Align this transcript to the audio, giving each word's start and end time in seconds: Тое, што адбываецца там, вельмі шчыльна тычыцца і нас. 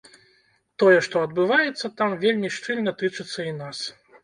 Тое, 0.83 0.95
што 1.07 1.21
адбываецца 1.25 1.93
там, 2.01 2.17
вельмі 2.25 2.53
шчыльна 2.57 2.97
тычыцца 3.05 3.39
і 3.49 3.57
нас. 3.63 3.87